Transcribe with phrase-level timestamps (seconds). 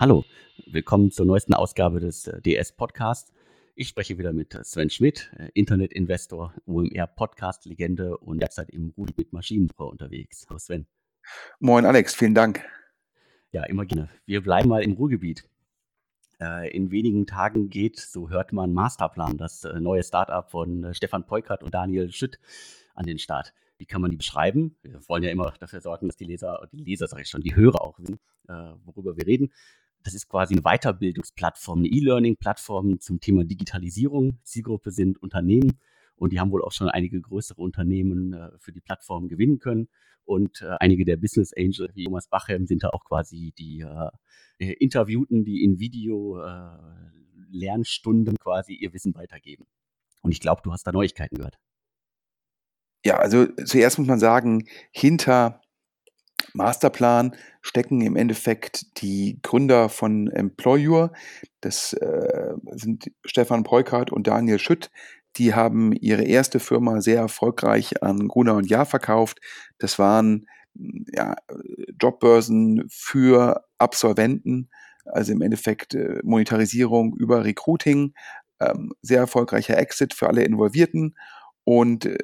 [0.00, 0.24] Hallo,
[0.64, 3.34] willkommen zur neuesten Ausgabe des äh, DS Podcasts.
[3.74, 9.12] Ich spreche wieder mit Sven Schmidt, äh, Internetinvestor, OMR Podcast Legende und derzeit im Rudi
[9.18, 10.46] mit Maschinenbau unterwegs.
[10.48, 10.86] Hallo Sven.
[11.58, 12.64] Moin Alex, vielen Dank.
[13.52, 14.08] Ja, immer gerne.
[14.24, 15.46] Wir bleiben mal im Ruhrgebiet.
[16.40, 21.62] Äh, in wenigen Tagen geht, so hört man, Masterplan, das neue Startup von Stefan Peukert
[21.62, 22.38] und Daniel Schütt
[22.94, 23.52] an den Start.
[23.76, 24.76] Wie kann man die beschreiben?
[24.80, 27.54] Wir wollen ja immer dafür sorgen, dass die Leser, die Leser sage ich schon, die
[27.54, 28.18] Hörer auch wissen,
[28.84, 29.52] worüber wir reden.
[30.02, 34.38] Das ist quasi eine Weiterbildungsplattform, eine E-Learning-Plattform zum Thema Digitalisierung.
[34.44, 35.78] Zielgruppe sind Unternehmen
[36.16, 39.90] und die haben wohl auch schon einige größere Unternehmen äh, für die Plattform gewinnen können.
[40.24, 44.08] Und äh, einige der Business Angels wie Thomas Bachem sind da auch quasi die äh,
[44.58, 49.66] äh Interviewten, die in Video-Lernstunden quasi ihr Wissen weitergeben.
[50.22, 51.58] Und ich glaube, du hast da Neuigkeiten gehört.
[53.04, 55.62] Ja, also zuerst muss man sagen, hinter
[56.52, 61.12] Masterplan stecken im Endeffekt die Gründer von Employer.
[61.60, 64.90] Das äh, sind Stefan Peukert und Daniel Schütt.
[65.36, 69.40] Die haben ihre erste Firma sehr erfolgreich an Gruner und Jahr verkauft.
[69.78, 70.46] Das waren
[71.12, 71.36] ja,
[72.00, 74.70] Jobbörsen für Absolventen,
[75.04, 78.14] also im Endeffekt äh, Monetarisierung über Recruiting,
[78.60, 81.16] ähm, sehr erfolgreicher Exit für alle Involvierten.
[81.64, 82.18] Und äh,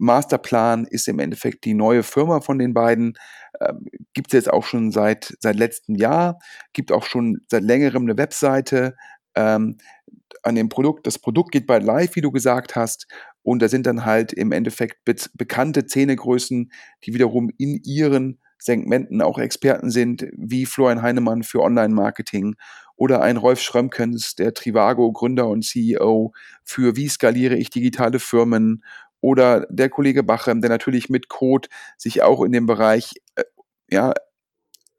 [0.00, 3.14] Masterplan ist im Endeffekt die neue Firma von den beiden.
[3.60, 6.38] Ähm, gibt es jetzt auch schon seit, seit letztem Jahr,
[6.72, 8.96] gibt auch schon seit längerem eine Webseite
[9.34, 9.76] ähm,
[10.42, 11.06] an dem Produkt.
[11.06, 13.06] Das Produkt geht bald live, wie du gesagt hast.
[13.42, 16.72] Und da sind dann halt im Endeffekt be bekannte Zähnegrößen,
[17.04, 22.56] die wiederum in ihren Segmenten auch Experten sind, wie Florian Heinemann für Online-Marketing
[22.96, 28.84] oder ein Rolf Schrömkens, der Trivago Gründer und CEO für wie skaliere ich digitale Firmen
[29.20, 33.44] oder der Kollege Bachem, der natürlich mit Code sich auch in dem Bereich äh,
[33.90, 34.14] ja,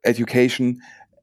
[0.02, 0.82] Education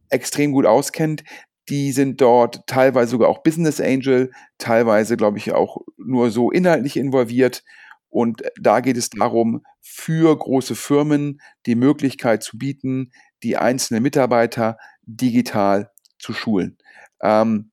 [0.10, 1.24] extrem gut auskennt.
[1.70, 6.98] Die sind dort teilweise sogar auch Business Angel, teilweise, glaube ich, auch nur so inhaltlich
[6.98, 7.64] involviert.
[8.10, 13.12] Und da geht es darum, für große Firmen die Möglichkeit zu bieten,
[13.44, 16.78] die einzelnen Mitarbeiter digital zu schulen.
[17.22, 17.72] Ähm,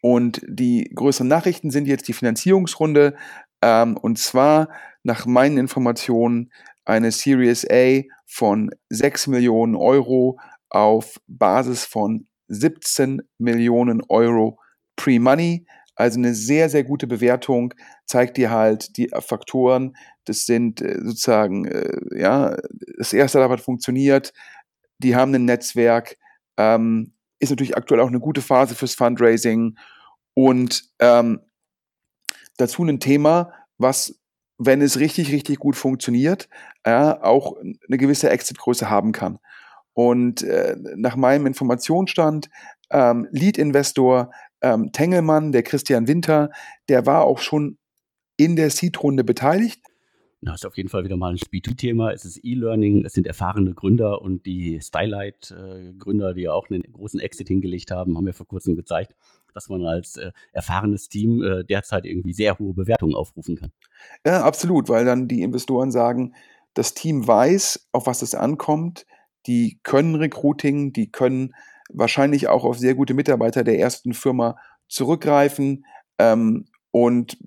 [0.00, 3.16] und die größeren Nachrichten sind jetzt die Finanzierungsrunde
[3.62, 4.68] ähm, und zwar
[5.02, 6.52] nach meinen Informationen
[6.84, 10.38] eine Series A von 6 Millionen Euro
[10.70, 14.58] auf Basis von 17 Millionen Euro
[14.96, 15.66] Pre-Money.
[15.94, 17.74] Also eine sehr, sehr gute Bewertung,
[18.06, 19.96] zeigt dir halt die Faktoren.
[20.24, 22.56] Das sind äh, sozusagen, äh, ja,
[22.98, 24.32] das erste hat funktioniert,
[24.98, 26.16] die haben ein Netzwerk,
[26.56, 29.76] ähm, ist natürlich aktuell auch eine gute Phase fürs Fundraising
[30.34, 31.40] und ähm,
[32.58, 34.20] dazu ein Thema, was,
[34.58, 36.48] wenn es richtig, richtig gut funktioniert,
[36.84, 39.38] ja, auch eine gewisse Exit-Größe haben kann.
[39.94, 42.50] Und äh, nach meinem Informationsstand,
[42.90, 44.30] ähm, Lead-Investor
[44.60, 46.50] ähm, Tengelmann, der Christian Winter,
[46.88, 47.78] der war auch schon
[48.36, 49.80] in der Seed-Runde beteiligt.
[50.40, 52.12] Na, ist auf jeden Fall wieder mal ein Speed-2-Thema.
[52.12, 57.18] Es ist E-Learning, es sind erfahrene Gründer und die Stylight-Gründer, die ja auch einen großen
[57.18, 59.16] Exit hingelegt haben, haben ja vor kurzem gezeigt,
[59.58, 63.72] dass man als äh, erfahrenes Team äh, derzeit irgendwie sehr hohe Bewertungen aufrufen kann.
[64.24, 66.34] Ja, absolut, weil dann die Investoren sagen,
[66.74, 69.06] das Team weiß, auf was es ankommt,
[69.46, 71.54] die können Recruiting, die können
[71.90, 74.56] wahrscheinlich auch auf sehr gute Mitarbeiter der ersten Firma
[74.88, 75.84] zurückgreifen.
[76.18, 77.38] Ähm, und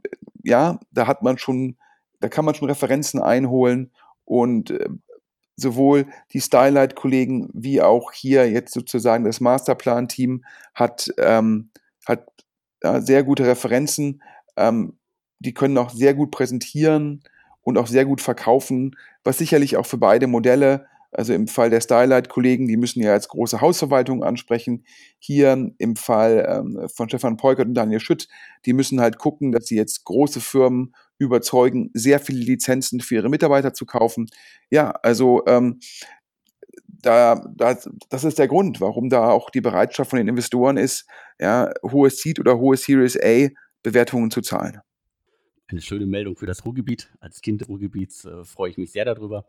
[0.43, 1.78] ja, da hat man schon
[2.22, 3.91] da kann man schon Referenzen einholen
[4.23, 4.88] und äh,
[5.57, 11.72] sowohl die Stylight-Kollegen wie auch hier jetzt sozusagen das Masterplan-Team hat, ähm,
[12.06, 12.28] hat
[12.81, 14.22] äh, sehr gute Referenzen.
[14.57, 14.97] Ähm,
[15.39, 17.23] die können auch sehr gut präsentieren
[17.62, 21.81] und auch sehr gut verkaufen, was sicherlich auch für beide Modelle also im Fall der
[21.81, 24.85] Stylight-Kollegen, die müssen ja als große Hausverwaltung ansprechen.
[25.19, 28.28] Hier im Fall ähm, von Stefan Peukert und Daniel Schütt,
[28.66, 33.29] die müssen halt gucken, dass sie jetzt große Firmen überzeugen, sehr viele Lizenzen für ihre
[33.29, 34.28] Mitarbeiter zu kaufen.
[34.70, 35.79] Ja, also ähm,
[37.02, 37.78] da, da,
[38.09, 41.08] das ist der Grund, warum da auch die Bereitschaft von den Investoren ist,
[41.40, 43.50] ja, hohe Seed oder hohe Series A
[43.84, 44.80] Bewertungen zu zahlen.
[45.68, 47.09] Eine schöne Meldung für das Ruhrgebiet.
[47.20, 49.46] Als Kind des Ruhrgebiets äh, freue ich mich sehr darüber.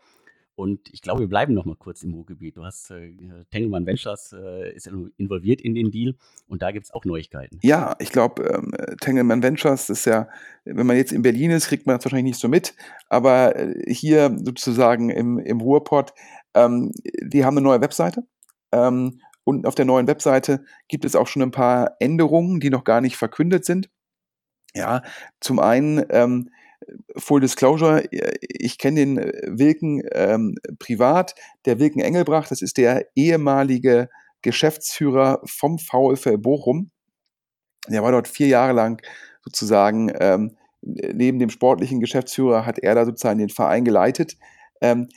[0.55, 2.57] Und ich glaube, wir bleiben noch mal kurz im Ruhrgebiet.
[2.57, 3.13] Du hast äh,
[3.51, 6.15] Tengelmann Ventures äh, ist involviert in den Deal
[6.47, 7.59] und da gibt es auch Neuigkeiten.
[7.63, 10.29] Ja, ich glaube, ähm, Tengelmann Ventures ist ja,
[10.65, 12.75] wenn man jetzt in Berlin ist, kriegt man das wahrscheinlich nicht so mit,
[13.09, 16.13] aber äh, hier sozusagen im, im Ruhrpott,
[16.55, 18.25] ähm, die haben eine neue Webseite.
[18.73, 22.85] Ähm, und auf der neuen Webseite gibt es auch schon ein paar Änderungen, die noch
[22.85, 23.91] gar nicht verkündet sind.
[24.75, 25.03] Ja,
[25.41, 26.49] zum einen ähm,
[27.17, 31.35] Full Disclosure, ich kenne den äh, Wilken ähm, privat.
[31.65, 34.09] Der Wilken Engelbracht, das ist der ehemalige
[34.43, 36.91] Geschäftsführer vom VfL Bochum.
[37.89, 39.03] Der war dort vier Jahre lang
[39.45, 44.37] sozusagen ähm, neben dem sportlichen Geschäftsführer hat er da sozusagen den Verein geleitet.
[44.81, 45.09] Ähm,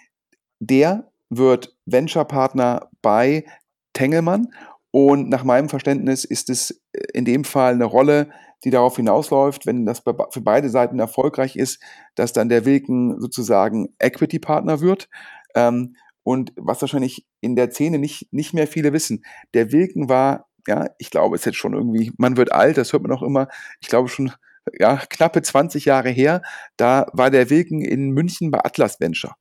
[0.59, 3.45] der wird Venture-Partner bei
[3.93, 4.47] Tengelmann
[4.91, 6.81] und nach meinem Verständnis ist es
[7.13, 8.29] in dem Fall eine Rolle,
[8.63, 11.81] die darauf hinausläuft, wenn das für beide Seiten erfolgreich ist,
[12.15, 15.09] dass dann der Wilken sozusagen Equity-Partner wird.
[15.53, 19.23] Ähm, und was wahrscheinlich in der Szene nicht, nicht mehr viele wissen,
[19.53, 22.93] der Wilken war, ja, ich glaube, es ist jetzt schon irgendwie, man wird alt, das
[22.93, 23.47] hört man auch immer,
[23.81, 24.31] ich glaube schon,
[24.79, 26.41] ja, knappe 20 Jahre her,
[26.77, 29.35] da war der Wilken in München bei Atlas Venture.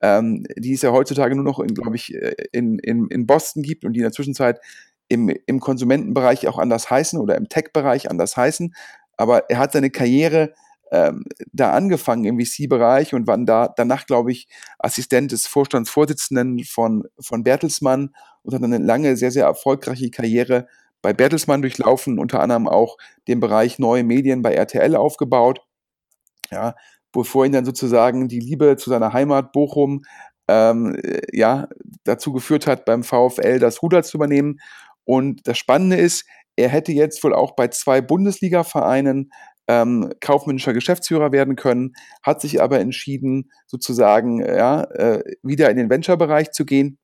[0.00, 3.84] Ähm, die es ja heutzutage nur noch, glaube ich, äh, in, in, in Boston gibt
[3.84, 4.60] und die in der Zwischenzeit
[5.08, 8.74] im, im Konsumentenbereich auch anders heißen oder im Tech-Bereich anders heißen.
[9.16, 10.52] Aber er hat seine Karriere
[10.90, 14.48] ähm, da angefangen im VC-Bereich und war da, danach, glaube ich,
[14.78, 20.66] Assistent des Vorstandsvorsitzenden von, von Bertelsmann und hat eine lange, sehr, sehr erfolgreiche Karriere
[21.02, 22.96] bei Bertelsmann durchlaufen, unter anderem auch
[23.28, 25.60] den Bereich neue Medien bei RTL aufgebaut.
[26.50, 26.74] Ja,
[27.12, 30.02] bevor ihn dann sozusagen die Liebe zu seiner Heimat Bochum
[30.48, 30.96] ähm,
[31.32, 31.68] ja,
[32.04, 34.60] dazu geführt hat, beim VfL das Ruder zu übernehmen.
[35.04, 36.24] Und das Spannende ist,
[36.56, 39.30] er hätte jetzt wohl auch bei zwei Bundesliga-Vereinen
[39.68, 45.90] ähm, kaufmännischer Geschäftsführer werden können, hat sich aber entschieden, sozusagen ja, äh, wieder in den
[45.90, 46.98] Venture-Bereich zu gehen.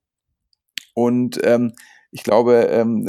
[0.94, 1.72] Und ähm,
[2.10, 3.08] ich glaube, ähm,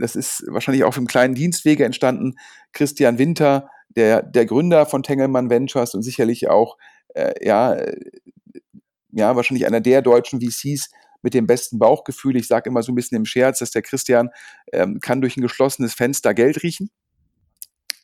[0.00, 2.36] das ist wahrscheinlich auch im kleinen Dienstwege entstanden.
[2.72, 6.76] Christian Winter, der, der Gründer von Tengelmann Ventures und sicherlich auch,
[7.14, 7.76] äh, ja,
[9.10, 10.90] ja, wahrscheinlich einer der deutschen VCs
[11.22, 12.36] mit dem besten Bauchgefühl.
[12.36, 14.30] Ich sage immer so ein bisschen im Scherz, dass der Christian
[14.72, 16.90] ähm, kann durch ein geschlossenes Fenster Geld riechen.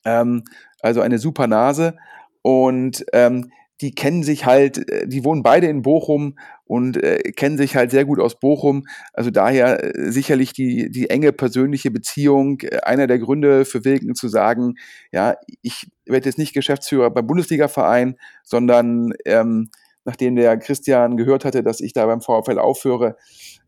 [0.04, 0.44] Ähm,
[0.80, 1.96] also eine super Nase.
[2.42, 7.56] Und ähm, die kennen sich halt, äh, die wohnen beide in Bochum und äh, kennen
[7.56, 8.86] sich halt sehr gut aus Bochum.
[9.12, 12.60] Also daher äh, sicherlich die, die enge persönliche Beziehung.
[12.60, 14.74] Äh, einer der Gründe für Wilken zu sagen,
[15.12, 19.70] ja, ich werde jetzt nicht Geschäftsführer beim Bundesliga-Verein, sondern ähm,
[20.04, 23.16] nachdem der Christian gehört hatte, dass ich da beim VfL aufhöre,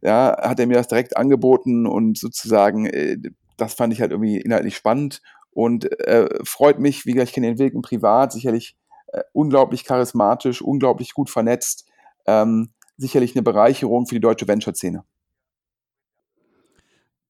[0.02, 3.16] ja, hat er mir das direkt angeboten und sozusagen, äh,
[3.56, 7.48] das fand ich halt irgendwie inhaltlich spannend und äh, freut mich, wie gesagt, ich kenne
[7.48, 8.76] den Wilken privat, sicherlich
[9.12, 11.88] äh, unglaublich charismatisch, unglaublich gut vernetzt.
[12.26, 15.04] Ähm, sicherlich eine Bereicherung für die deutsche Venture-Szene.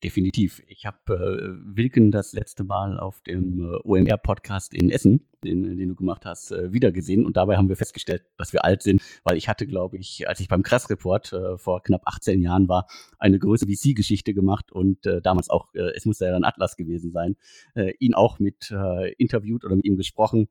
[0.02, 0.60] Definitiv.
[0.66, 5.88] Ich habe äh, Wilken das letzte Mal auf dem äh, OMR-Podcast in Essen, den, den,
[5.88, 7.24] du gemacht hast, äh, wiedergesehen.
[7.24, 10.40] Und dabei haben wir festgestellt, dass wir alt sind, weil ich hatte, glaube ich, als
[10.40, 12.88] ich beim Kress-Report äh, vor knapp 18 Jahren war,
[13.20, 17.12] eine größere VC-Geschichte gemacht und äh, damals auch, äh, es muss ja dann Atlas gewesen
[17.12, 17.36] sein,
[17.98, 18.74] ihn auch mit
[19.18, 20.48] interviewt oder mit ihm gesprochen.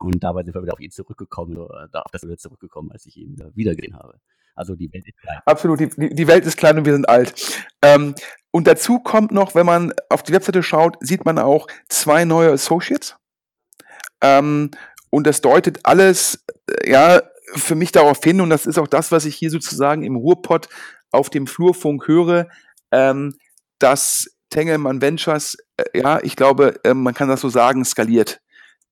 [0.00, 3.16] Und dabei sind wir wieder auf ihn zurückgekommen, oder auf das wieder zurückgekommen, als ich
[3.16, 4.18] ihn äh, wiedergesehen habe.
[4.54, 5.38] Also die Welt ist klein.
[5.44, 7.64] Absolut, die, die Welt ist klein und wir sind alt.
[7.82, 8.14] Ähm,
[8.50, 12.52] und dazu kommt noch, wenn man auf die Webseite schaut, sieht man auch zwei neue
[12.52, 13.16] Associates.
[14.22, 14.70] Ähm,
[15.10, 17.22] und das deutet alles, äh, ja,
[17.54, 20.68] für mich darauf hin, und das ist auch das, was ich hier sozusagen im Ruhrpott
[21.10, 22.48] auf dem Flurfunk höre,
[22.92, 23.34] ähm,
[23.78, 28.40] dass Tengelmann Ventures, äh, ja, ich glaube, äh, man kann das so sagen, skaliert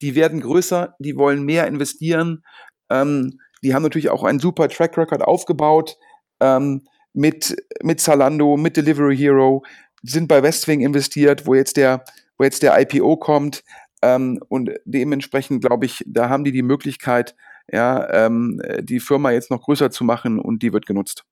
[0.01, 2.45] die werden größer, die wollen mehr investieren.
[2.91, 5.97] Ähm, die haben natürlich auch einen super Track Record aufgebaut
[6.41, 9.65] ähm, mit, mit Zalando, mit Delivery Hero,
[10.03, 12.05] sind bei Westwing investiert, wo jetzt der,
[12.37, 13.65] wo jetzt der IPO kommt.
[14.03, 17.35] Ähm, und dementsprechend glaube ich, da haben die die Möglichkeit,
[17.71, 21.25] ja, ähm, die Firma jetzt noch größer zu machen und die wird genutzt.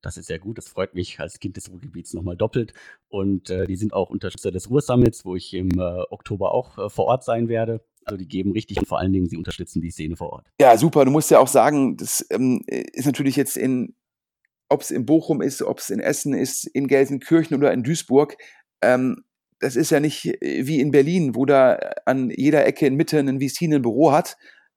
[0.00, 0.58] Das ist sehr gut.
[0.58, 2.72] Das freut mich als Kind des Ruhrgebiets nochmal doppelt.
[3.08, 6.88] Und äh, die sind auch Unterstützer des Ruhrsummits, wo ich im äh, Oktober auch äh,
[6.88, 7.84] vor Ort sein werde.
[8.04, 10.46] Also die geben richtig und vor allen Dingen, sie unterstützen die Szene vor Ort.
[10.60, 11.04] Ja, super.
[11.04, 13.94] Du musst ja auch sagen, das ähm, ist natürlich jetzt in,
[14.68, 18.36] ob es in Bochum ist, ob es in Essen ist, in Gelsenkirchen oder in Duisburg.
[18.80, 19.24] Ähm,
[19.60, 23.18] das ist ja nicht äh, wie in Berlin, wo da an jeder Ecke in Mitte
[23.18, 24.36] ein VC ein Büro hat,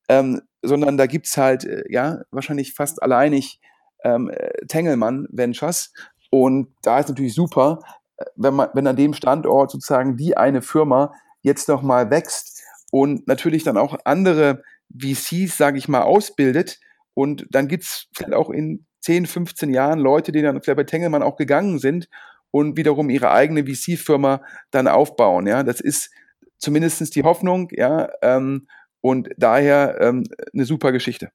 [0.10, 3.60] ähm, sondern da gibt es halt, äh, ja, wahrscheinlich fast alleinig
[4.04, 5.94] ähm, äh, Tengelmann Ventures.
[6.30, 7.80] Und da ist natürlich super,
[8.18, 13.28] äh, wenn man, wenn an dem Standort sozusagen die eine Firma jetzt nochmal wächst und
[13.28, 14.64] natürlich dann auch andere
[14.98, 16.80] VCs, sage ich mal, ausbildet.
[17.14, 21.24] Und dann gibt's vielleicht auch in 10, 15 Jahren Leute, die dann vielleicht bei Tengelmann
[21.24, 22.08] auch gegangen sind
[22.52, 25.48] und wiederum ihre eigene VC-Firma dann aufbauen.
[25.48, 26.12] Ja, das ist
[26.60, 28.68] zumindestens die Hoffnung, ja, ähm,
[29.02, 31.32] und daher ähm, eine super Geschichte.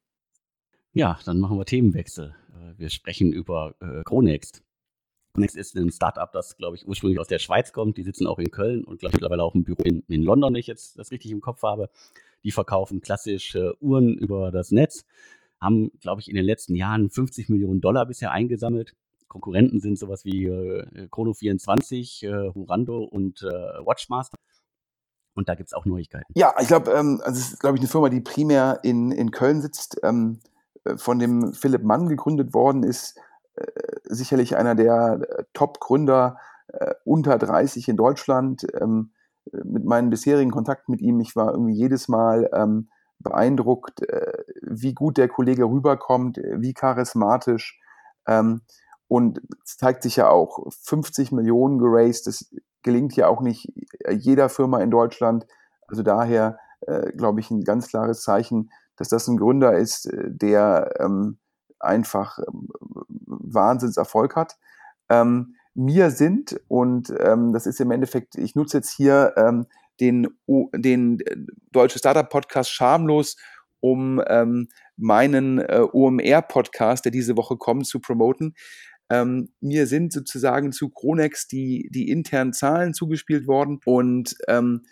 [0.93, 2.37] Ja, dann machen wir Themenwechsel
[2.77, 4.63] wir sprechen über äh, Chronext.
[5.33, 7.97] Chronext ist ein Startup, das, glaube ich, ursprünglich aus der Schweiz kommt.
[7.97, 10.55] Die sitzen auch in Köln und, glaube ich, mittlerweile auch im Büro in, in, London,
[10.55, 11.91] wenn ich jetzt das richtig im Kopf habe.
[12.45, 15.05] Die verkaufen klassische Uhren über das Netz,
[15.61, 18.95] haben, glaube ich, in den letzten Jahren 50 Millionen Dollar bisher eingesammelt
[19.29, 24.37] Konkurrenten sind sowas wie äh, Chrono24, äh, Hurando und äh, Watchmaster.
[25.35, 26.33] Und da gibt es auch Neuigkeiten.
[26.35, 29.31] Ja, ich glaube, ähm, also es ist, glaube ich, eine Firma, die primär in, in
[29.31, 30.56] Köln sitzt, ähm, äh,
[30.97, 33.19] von dem Philipp Mann gegründet worden ist,
[33.57, 33.65] äh,
[34.05, 36.39] sicherlich einer der äh, Top-Gründer
[36.69, 38.67] äh, unter 30 in Deutschland.
[38.81, 39.13] Ähm,
[39.53, 42.89] mit meinen bisherigen Kontakten mit ihm, ich war irgendwie jedes Mal ähm,
[43.21, 44.01] beeindruckt,
[44.61, 47.81] wie gut der Kollege rüberkommt, wie charismatisch.
[48.27, 48.63] Ähm,
[49.07, 52.53] und es zeigt sich ja auch, 50 Millionen geraced, das
[52.83, 53.73] gelingt ja auch nicht
[54.11, 55.47] jeder Firma in Deutschland.
[55.87, 56.59] Also daher,
[57.17, 61.39] glaube ich, ein ganz klares Zeichen, dass das ein Gründer ist, äh, der ähm,
[61.79, 62.69] einfach ähm,
[63.27, 64.57] Wahnsinnserfolg hat.
[65.09, 69.67] Ähm, mir sind, und ähm, das ist im Endeffekt, ich nutze jetzt hier ähm,
[70.01, 70.29] den,
[70.75, 71.37] den äh,
[71.71, 73.37] Deutsche Startup Podcast schamlos,
[73.81, 78.55] um ähm, meinen äh, OMR-Podcast, der diese Woche kommt, zu promoten.
[79.11, 84.83] Ähm, mir sind sozusagen zu Kronex die, die internen Zahlen zugespielt worden und ähm,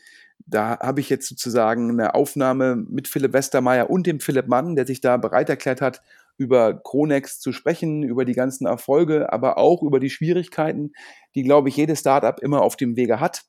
[0.46, 4.86] da habe ich jetzt sozusagen eine Aufnahme mit Philipp Westermeier und dem Philipp Mann, der
[4.86, 6.02] sich da bereit erklärt hat,
[6.36, 10.92] über Kronex zu sprechen, über die ganzen Erfolge, aber auch über die Schwierigkeiten,
[11.34, 13.44] die, glaube ich, jedes Startup immer auf dem Wege hat.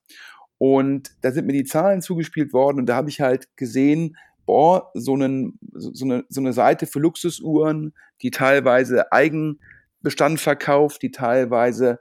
[0.57, 4.91] Und da sind mir die Zahlen zugespielt worden und da habe ich halt gesehen, boah,
[4.93, 11.99] so, einen, so, eine, so eine Seite für Luxusuhren, die teilweise Eigenbestand verkauft, die teilweise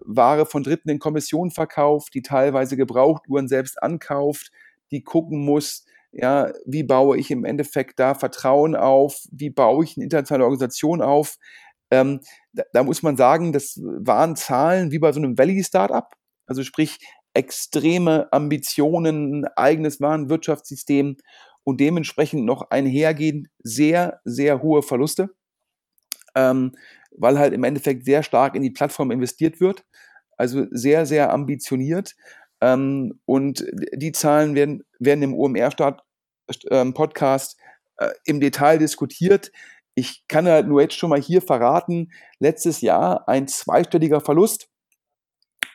[0.00, 4.50] Ware von Dritten in Kommission verkauft, die teilweise Gebrauchtuhren selbst ankauft,
[4.90, 9.96] die gucken muss, ja, wie baue ich im Endeffekt da Vertrauen auf, wie baue ich
[9.96, 11.36] eine internationale Organisation auf.
[11.90, 12.20] Ähm,
[12.52, 16.08] da, da, muss man sagen, das waren Zahlen wie bei so einem Valley-Startup,
[16.46, 16.98] also sprich
[17.34, 21.16] extreme Ambitionen, eigenes Warenwirtschaftssystem
[21.62, 25.30] und dementsprechend noch einhergehend sehr, sehr hohe Verluste,
[26.34, 26.72] ähm,
[27.16, 29.84] weil halt im Endeffekt sehr stark in die Plattform investiert wird.
[30.36, 32.14] Also sehr, sehr ambitioniert.
[32.60, 37.56] Ähm, und die Zahlen werden, werden im OMR-Podcast
[38.00, 39.52] ähm, äh, im Detail diskutiert.
[39.94, 44.68] Ich kann halt nur jetzt schon mal hier verraten, letztes Jahr ein zweistelliger Verlust.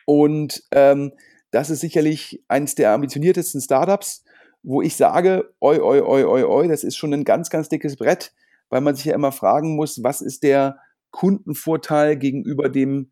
[0.06, 1.14] Und ähm,
[1.52, 4.24] das ist sicherlich eines der ambitioniertesten Startups,
[4.64, 7.96] wo ich sage, oi, oi, oi, oi, oi, das ist schon ein ganz, ganz dickes
[7.96, 8.34] Brett,
[8.70, 10.80] weil man sich ja immer fragen muss, was ist der
[11.12, 13.12] Kundenvorteil gegenüber dem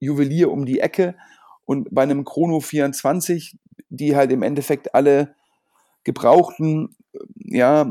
[0.00, 1.14] Juwelier um die Ecke?
[1.64, 3.58] Und bei einem Chrono 24,
[3.88, 5.34] die halt im Endeffekt alle
[6.04, 6.96] gebrauchten,
[7.36, 7.90] ja,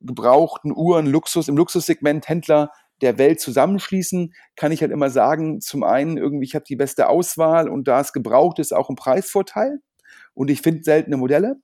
[0.00, 5.82] gebrauchten Uhren, Luxus, im Luxussegment Händler der Welt zusammenschließen, kann ich halt immer sagen, zum
[5.82, 9.80] einen irgendwie, ich habe die beste Auswahl und da es gebraucht ist, auch ein Preisvorteil.
[10.34, 11.56] Und ich finde seltene Modelle.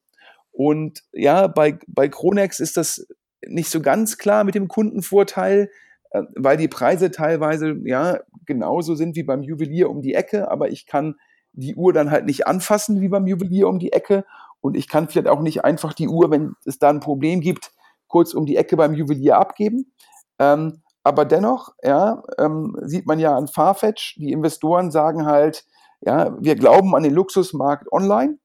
[0.53, 3.07] Und ja, bei, bei Kronex ist das
[3.47, 5.71] nicht so ganz klar mit dem Kundenvorteil,
[6.11, 10.71] äh, weil die Preise teilweise ja genauso sind wie beim Juwelier um die Ecke, aber
[10.71, 11.17] ich kann
[11.53, 14.25] die Uhr dann halt nicht anfassen wie beim Juwelier um die Ecke
[14.61, 17.73] und ich kann vielleicht auch nicht einfach die Uhr, wenn es da ein Problem gibt,
[18.09, 19.93] kurz um die Ecke beim Juwelier abgeben.
[20.39, 25.65] Ähm, aber dennoch, ja, ähm, sieht man ja an Farfetch, die Investoren sagen halt,
[26.03, 28.39] ja, wir glauben an den Luxusmarkt online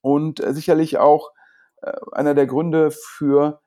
[0.00, 1.30] und äh, sicherlich auch
[1.82, 3.60] äh, einer der Gründe für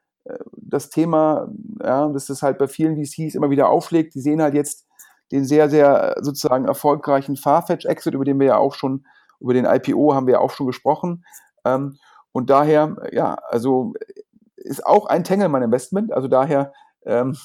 [0.55, 1.49] das Thema,
[1.81, 4.15] ja, dass das halt bei vielen VCs immer wieder aufschlägt.
[4.15, 4.85] Die sehen halt jetzt
[5.31, 9.05] den sehr, sehr äh, sozusagen erfolgreichen Farfetch-Exit, über den wir ja auch schon,
[9.39, 11.25] über den IPO haben wir ja auch schon gesprochen.
[11.65, 11.97] Ähm,
[12.31, 13.93] und daher, ja, also
[14.55, 16.11] ist auch ein Tengelmann-Investment.
[16.11, 16.73] Also daher
[17.05, 17.35] ähm,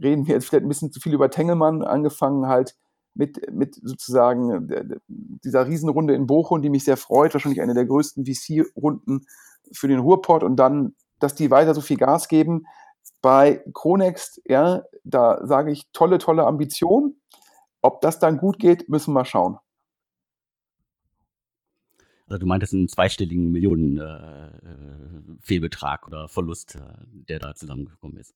[0.00, 2.76] reden wir jetzt vielleicht ein bisschen zu viel über Tengelmann, angefangen halt
[3.14, 8.26] mit, mit sozusagen dieser Riesenrunde in Bochum, die mich sehr freut, wahrscheinlich eine der größten
[8.26, 9.26] VC-Runden
[9.72, 12.66] für den Ruhrport und dann, dass die weiter so viel Gas geben.
[13.22, 17.16] Bei Kronext, ja, da sage ich tolle, tolle Ambition.
[17.82, 19.58] Ob das dann gut geht, müssen wir schauen.
[22.28, 24.96] Also du meintest einen zweistelligen Millionen äh, äh
[25.40, 28.34] Fehlbetrag oder Verlust, äh, der da zusammengekommen ist.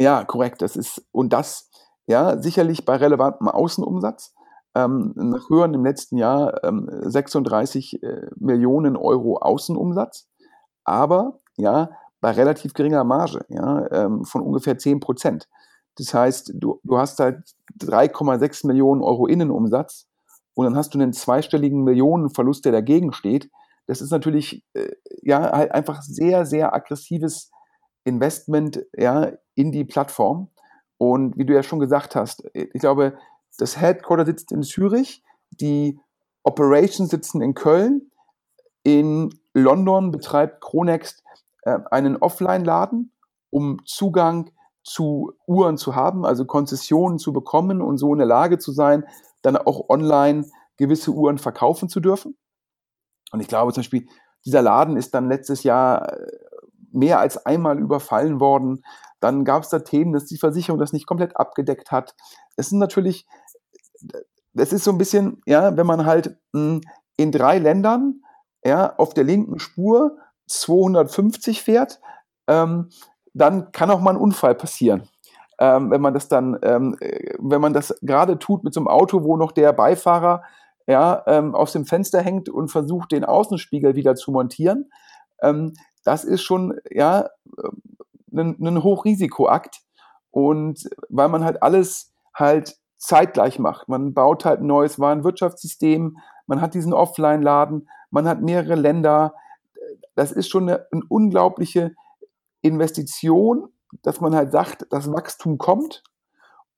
[0.00, 0.62] Ja, korrekt.
[0.62, 1.70] Das ist, und das,
[2.06, 4.34] ja, sicherlich bei relevantem Außenumsatz.
[4.74, 10.28] Ähm, nach Hören im letzten Jahr ähm, 36 äh, Millionen Euro Außenumsatz,
[10.92, 15.48] aber ja, bei relativ geringer Marge, ja, ähm, von ungefähr 10 Prozent.
[15.96, 17.42] Das heißt, du, du hast halt
[17.80, 20.06] 3,6 Millionen Euro Innenumsatz
[20.54, 23.50] und dann hast du einen zweistelligen Millionenverlust, der dagegen steht.
[23.86, 27.50] Das ist natürlich äh, ja halt einfach sehr, sehr aggressives
[28.04, 30.48] Investment ja, in die Plattform.
[30.98, 33.18] Und wie du ja schon gesagt hast, ich glaube,
[33.58, 35.98] das Headquarter sitzt in Zürich, die
[36.44, 38.10] Operations sitzen in Köln,
[38.84, 41.22] in London betreibt Chronext
[41.62, 43.12] äh, einen Offline-Laden,
[43.50, 44.50] um Zugang
[44.84, 49.04] zu Uhren zu haben, also Konzessionen zu bekommen und so in der Lage zu sein,
[49.42, 52.36] dann auch online gewisse Uhren verkaufen zu dürfen.
[53.30, 54.08] Und ich glaube zum Beispiel,
[54.44, 56.26] dieser Laden ist dann letztes Jahr äh,
[56.90, 58.84] mehr als einmal überfallen worden.
[59.20, 62.14] Dann gab es da Themen, dass die Versicherung das nicht komplett abgedeckt hat.
[62.56, 63.26] Es sind natürlich,
[64.52, 66.80] das ist so ein bisschen, ja, wenn man halt hm,
[67.16, 68.22] in drei Ländern
[68.64, 72.00] ja, auf der linken Spur 250 fährt,
[72.46, 72.90] ähm,
[73.34, 75.08] dann kann auch mal ein Unfall passieren.
[75.58, 78.88] Ähm, wenn man das dann, ähm, äh, wenn man das gerade tut mit so einem
[78.88, 80.42] Auto, wo noch der Beifahrer
[80.86, 84.90] ja, ähm, aus dem Fenster hängt und versucht, den Außenspiegel wieder zu montieren,
[85.40, 87.28] ähm, das ist schon ja
[88.32, 89.82] ein, ein Hochrisikoakt.
[90.30, 93.88] Und weil man halt alles halt zeitgleich macht.
[93.88, 96.16] Man baut halt ein neues Warenwirtschaftssystem,
[96.46, 99.34] man hat diesen Offline-Laden, man hat mehrere Länder.
[100.14, 101.94] Das ist schon eine, eine unglaubliche
[102.60, 103.68] Investition,
[104.02, 106.04] dass man halt sagt, das Wachstum kommt.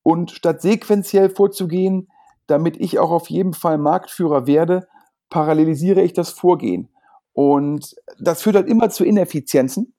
[0.03, 2.09] Und statt sequenziell vorzugehen,
[2.47, 4.87] damit ich auch auf jeden Fall Marktführer werde,
[5.29, 6.89] parallelisiere ich das Vorgehen.
[7.33, 9.95] Und das führt halt immer zu Ineffizienzen.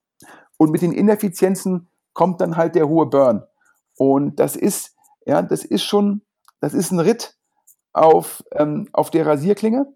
[0.57, 3.43] Und mit den Ineffizienzen kommt dann halt der hohe Burn.
[3.97, 6.21] Und das ist, ja, das ist schon,
[6.61, 7.35] das ist ein Ritt
[7.91, 9.87] auf, ähm, auf der Rasierklinge.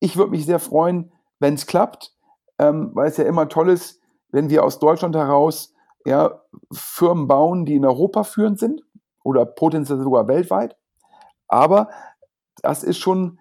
[0.00, 2.14] Ich würde mich sehr freuen, wenn es klappt,
[2.58, 6.40] ähm, weil es ja immer toll ist, wenn wir aus Deutschland heraus ja,
[6.72, 8.82] Firmen bauen, die in Europa führend sind
[9.22, 10.76] oder potenziell sogar weltweit.
[11.48, 11.90] Aber
[12.62, 13.38] das ist schon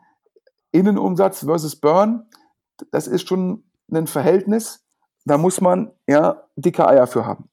[0.71, 2.27] Innenumsatz versus Burn.
[2.91, 4.85] Das ist schon ein Verhältnis.
[5.25, 7.49] Da muss man ja dicke Eier für haben.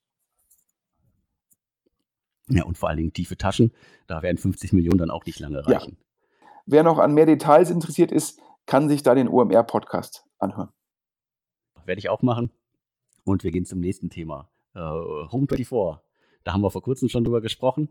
[2.49, 3.73] Ja, und vor allen Dingen tiefe Taschen.
[4.07, 5.97] Da werden 50 Millionen dann auch nicht lange reichen.
[5.99, 6.47] Ja.
[6.67, 10.71] Wer noch an mehr Details interessiert ist, kann sich da den OMR-Podcast anhören.
[11.85, 12.51] Werde ich auch machen.
[13.25, 14.51] Und wir gehen zum nächsten Thema.
[14.75, 16.03] Äh, Home 24.
[16.45, 17.89] Da haben wir vor kurzem schon drüber gesprochen.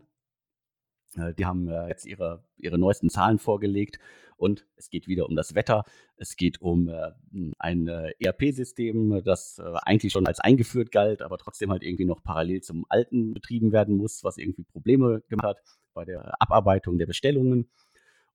[1.16, 3.98] Äh, die haben äh, jetzt ihre, ihre neuesten Zahlen vorgelegt
[4.36, 5.84] und es geht wieder um das Wetter.
[6.16, 7.12] Es geht um äh,
[7.58, 12.84] ein ERP-System, das eigentlich schon als eingeführt galt, aber trotzdem halt irgendwie noch parallel zum
[12.88, 15.58] alten betrieben werden muss, was irgendwie Probleme gemacht hat
[15.94, 17.70] bei der Abarbeitung der Bestellungen.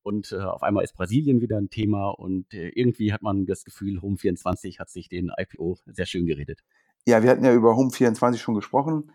[0.04, 4.80] Und auf einmal ist Brasilien wieder ein Thema und irgendwie hat man das Gefühl, Home24
[4.80, 6.64] hat sich den IPO sehr schön geredet.
[7.06, 9.12] Ja, wir hatten ja über Home24 schon gesprochen.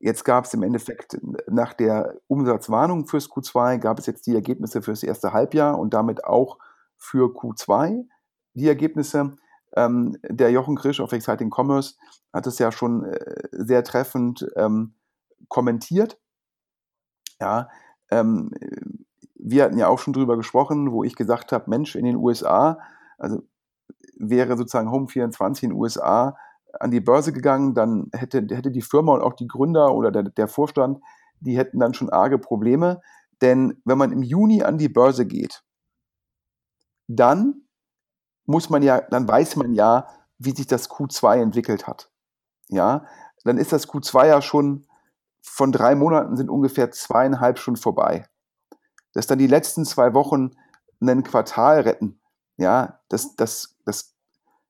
[0.00, 1.18] Jetzt gab es im Endeffekt
[1.48, 6.24] nach der Umsatzwarnung fürs Q2 gab es jetzt die Ergebnisse fürs erste Halbjahr und damit
[6.24, 6.58] auch
[6.96, 8.06] für Q2
[8.54, 9.36] die Ergebnisse.
[9.74, 11.94] Ähm, der Jochen Krisch auf Exciting Commerce
[12.32, 14.94] hat es ja schon äh, sehr treffend ähm,
[15.48, 16.18] kommentiert.
[17.40, 17.68] Ja,
[18.10, 18.50] ähm,
[19.38, 22.78] wir hatten ja auch schon drüber gesprochen, wo ich gesagt habe, Mensch, in den USA,
[23.18, 23.42] also
[24.16, 26.36] wäre sozusagen Home24 in den USA
[26.80, 30.24] an die Börse gegangen, dann hätte, hätte die Firma und auch die Gründer oder der,
[30.24, 31.00] der Vorstand,
[31.40, 33.00] die hätten dann schon arge Probleme.
[33.40, 35.62] Denn wenn man im Juni an die Börse geht,
[37.08, 37.62] dann
[38.46, 42.10] muss man ja, dann weiß man ja, wie sich das Q2 entwickelt hat.
[42.68, 43.06] Ja,
[43.44, 44.86] dann ist das Q2 ja schon
[45.40, 48.26] von drei Monaten sind ungefähr zweieinhalb schon vorbei.
[49.16, 50.50] Dass dann die letzten zwei Wochen
[51.00, 52.20] ein Quartal retten,
[52.58, 54.14] ja, das, das, das,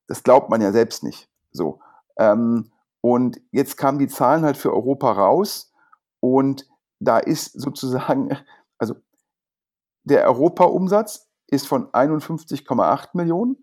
[0.06, 1.28] das glaubt man ja selbst nicht.
[1.50, 1.80] So.
[2.16, 5.72] Ähm, und jetzt kamen die Zahlen halt für Europa raus
[6.20, 6.68] und
[7.00, 8.38] da ist sozusagen,
[8.78, 8.94] also
[10.04, 13.56] der Europa-Umsatz ist von 51,8 Millionen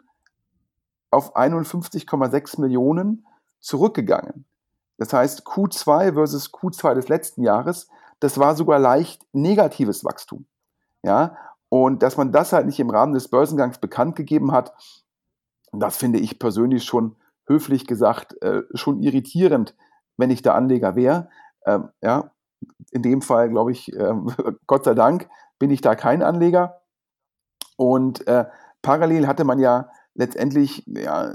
[1.12, 3.26] auf 51,6 Millionen
[3.62, 4.43] zurückgegangen.
[4.98, 7.88] Das heißt, Q2 versus Q2 des letzten Jahres,
[8.19, 10.46] das war sogar leicht negatives Wachstum.
[11.04, 11.38] Ja,
[11.70, 14.74] und dass man das halt nicht im Rahmen des Börsengangs bekannt gegeben hat,
[15.72, 17.16] das finde ich persönlich schon
[17.48, 19.76] höflich gesagt, äh, schon irritierend,
[20.18, 21.30] wenn ich der Anleger wäre.
[21.66, 22.32] Ähm, ja,
[22.92, 24.13] in dem Fall, glaube ich, äh,
[24.68, 25.28] Gott sei Dank,
[25.60, 26.82] bin ich da kein Anleger.
[27.76, 28.46] Und äh,
[28.82, 31.34] parallel hatte man ja letztendlich, ja,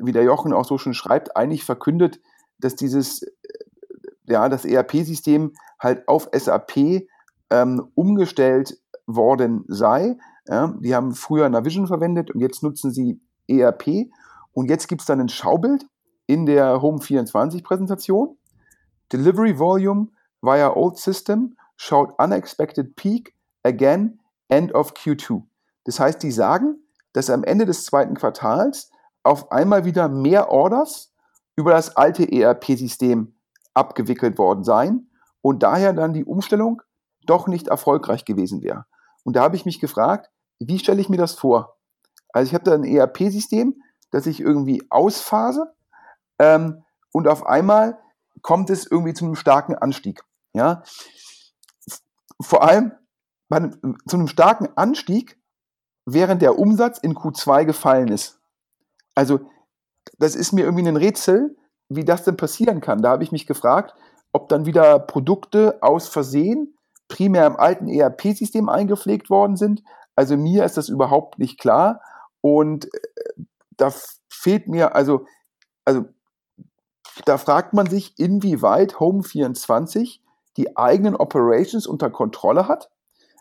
[0.00, 2.20] wie der Jochen auch so schon schreibt, eigentlich verkündet,
[2.58, 3.32] dass dieses, äh,
[4.26, 7.08] ja, das ERP-System halt auf SAP
[7.50, 10.16] ähm, umgestellt worden sei.
[10.46, 14.10] Ja, die haben früher Navision verwendet und jetzt nutzen sie ERP.
[14.52, 15.86] Und jetzt gibt es dann ein Schaubild
[16.26, 18.36] in der Home 24 Präsentation.
[19.12, 20.08] Delivery Volume
[20.42, 25.42] via Old System showed unexpected peak again end of Q2.
[25.84, 26.82] Das heißt, die sagen,
[27.12, 28.90] dass am Ende des zweiten Quartals
[29.22, 31.12] auf einmal wieder mehr Orders
[31.56, 33.34] über das alte ERP-System
[33.74, 36.82] abgewickelt worden seien und daher dann die Umstellung
[37.28, 38.86] doch nicht erfolgreich gewesen wäre.
[39.24, 41.76] Und da habe ich mich gefragt, wie stelle ich mir das vor?
[42.32, 45.72] Also ich habe da ein ERP-System, dass ich irgendwie ausphase
[46.38, 47.98] ähm, und auf einmal
[48.42, 50.22] kommt es irgendwie zu einem starken Anstieg.
[50.52, 50.82] Ja?
[52.40, 52.92] Vor allem
[53.50, 55.38] einem, zu einem starken Anstieg,
[56.04, 58.40] während der Umsatz in Q2 gefallen ist.
[59.14, 59.40] Also,
[60.18, 61.56] das ist mir irgendwie ein Rätsel,
[61.88, 63.02] wie das denn passieren kann.
[63.02, 63.94] Da habe ich mich gefragt,
[64.32, 66.77] ob dann wieder Produkte aus Versehen
[67.08, 69.82] primär im alten ERP-System eingepflegt worden sind.
[70.14, 72.00] Also mir ist das überhaupt nicht klar.
[72.40, 73.42] Und äh,
[73.76, 73.92] da
[74.28, 75.26] fehlt mir, also,
[75.84, 76.04] also
[77.24, 80.20] da fragt man sich, inwieweit Home24
[80.56, 82.90] die eigenen Operations unter Kontrolle hat.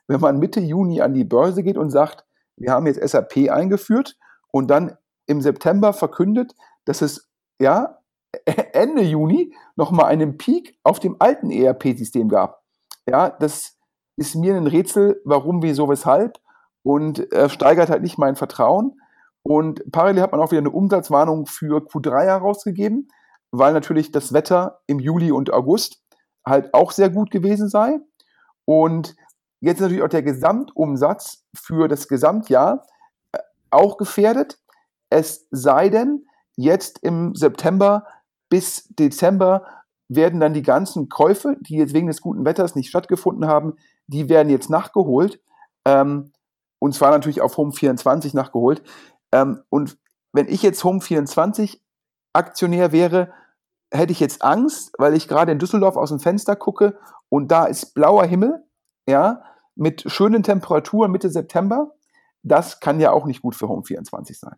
[0.08, 2.26] Wenn man Mitte Juni an die Börse geht und sagt,
[2.56, 4.18] wir haben jetzt SAP eingeführt
[4.52, 8.00] und dann im September verkündet, dass es ja
[8.46, 12.64] Ende Juni nochmal einen Peak auf dem alten ERP-System gab.
[13.10, 13.78] Ja, das
[14.17, 16.39] ist mir ein Rätsel, warum, wieso, weshalb
[16.84, 19.00] und äh, steigert halt nicht mein Vertrauen.
[19.43, 23.10] Und parallel hat man auch wieder eine Umsatzwarnung für Q3 herausgegeben,
[23.52, 26.02] weil natürlich das Wetter im Juli und August
[26.46, 28.00] halt auch sehr gut gewesen sei.
[28.65, 29.15] Und
[29.62, 32.86] jetzt ist natürlich auch der Gesamtumsatz für das Gesamtjahr
[33.32, 33.39] äh,
[33.70, 34.60] auch gefährdet.
[35.10, 38.06] Es sei denn, jetzt im September
[38.50, 39.65] bis Dezember
[40.10, 43.76] werden dann die ganzen Käufe, die jetzt wegen des guten Wetters nicht stattgefunden haben,
[44.08, 45.41] die werden jetzt nachgeholt.
[45.86, 46.32] Ähm,
[46.80, 48.84] und zwar natürlich auf Home 24 nachgeholt.
[49.32, 49.98] Ähm, und
[50.32, 51.84] wenn ich jetzt Home 24
[52.34, 53.34] Aktionär wäre,
[53.91, 56.98] hätte ich jetzt Angst, weil ich gerade in Düsseldorf aus dem Fenster gucke
[57.30, 58.63] und da ist blauer Himmel,
[59.08, 59.41] ja,
[59.76, 61.96] mit schönen Temperaturen Mitte September.
[62.43, 64.56] Das kann ja auch nicht gut für Home 24 sein.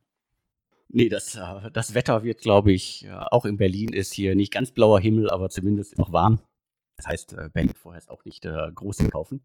[0.92, 4.52] Nee, das, äh, das Wetter wird, glaube ich, äh, auch in Berlin ist hier nicht
[4.52, 6.42] ganz blauer Himmel, aber zumindest noch warm.
[6.98, 9.42] Das heißt, äh, Berlin vorher ist auch nicht groß kaufen.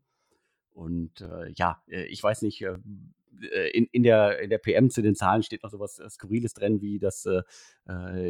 [0.73, 5.63] Und ja, ich weiß nicht, in, in, der, in der PM zu den Zahlen steht
[5.63, 7.29] noch so was Skurriles drin, wie dass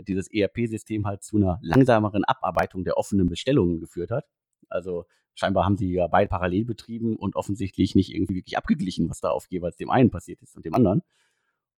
[0.06, 4.26] dieses ERP-System halt zu einer langsameren Abarbeitung der offenen Bestellungen geführt hat.
[4.68, 9.22] Also scheinbar haben sie ja beide parallel betrieben und offensichtlich nicht irgendwie wirklich abgeglichen, was
[9.22, 11.00] da auf jeweils dem einen passiert ist und dem anderen.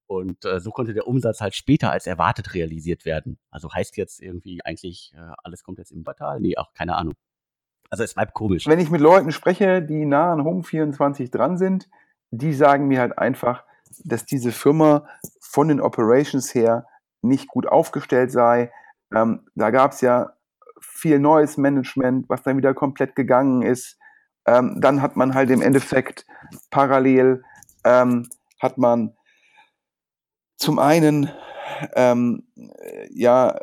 [0.06, 3.38] Und äh, so konnte der Umsatz halt später als erwartet realisiert werden.
[3.50, 6.40] Also heißt jetzt irgendwie eigentlich, äh, alles kommt jetzt im Quartal?
[6.40, 7.14] Nee, auch keine Ahnung.
[7.90, 8.66] Also es bleibt komisch.
[8.66, 11.88] Wenn ich mit Leuten spreche, die nah an Home 24 dran sind,
[12.30, 13.64] die sagen mir halt einfach,
[14.04, 15.06] dass diese Firma
[15.40, 16.86] von den Operations her
[17.22, 18.72] nicht gut aufgestellt sei.
[19.14, 20.32] Ähm, da gab es ja
[20.80, 23.98] viel neues Management, was dann wieder komplett gegangen ist.
[24.46, 26.26] Ähm, dann hat man halt im Endeffekt
[26.70, 27.42] parallel
[27.84, 28.28] ähm,
[28.60, 29.15] hat man
[30.56, 31.30] zum einen
[31.94, 32.46] ähm,
[33.10, 33.56] ja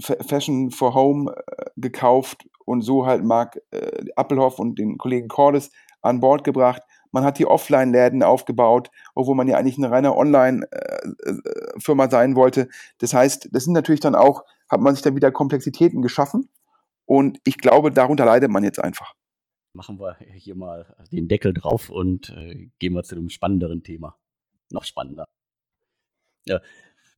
[0.00, 5.70] Fashion for Home äh, gekauft und so halt Mark äh, Appelhoff und den Kollegen Cordes
[6.00, 6.82] an Bord gebracht.
[7.10, 12.68] Man hat die Offline-Läden aufgebaut, obwohl man ja eigentlich eine reine Online-Firma äh, sein wollte.
[12.98, 16.48] Das heißt, das sind natürlich dann auch, hat man sich dann wieder Komplexitäten geschaffen.
[17.04, 19.12] Und ich glaube, darunter leidet man jetzt einfach.
[19.74, 24.16] Machen wir hier mal den Deckel drauf und äh, gehen wir zu einem spannenderen Thema.
[24.70, 25.26] Noch spannender.
[26.46, 26.60] Ja.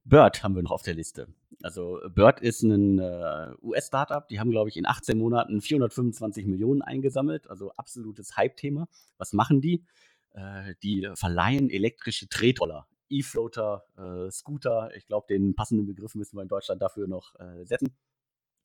[0.05, 1.29] Bird haben wir noch auf der Liste.
[1.63, 6.83] Also Bird ist ein äh, US-Startup, die haben, glaube ich, in 18 Monaten 425 Millionen
[6.83, 8.87] eingesammelt, also absolutes Hype-Thema.
[9.17, 9.83] Was machen die?
[10.33, 14.91] Äh, die verleihen elektrische Tretroller, E-Floater, äh, Scooter.
[14.95, 17.97] Ich glaube, den passenden Begriff müssen wir in Deutschland dafür noch äh, setzen.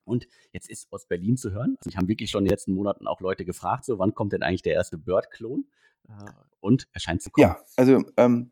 [0.03, 1.75] Und jetzt ist aus Berlin zu hören.
[1.79, 4.33] Also ich habe wirklich schon in den letzten Monaten auch Leute gefragt, so wann kommt
[4.33, 5.67] denn eigentlich der erste Bird-Klon?
[6.09, 7.47] Äh, und er scheint zu kommen.
[7.47, 8.51] Ja, also ähm,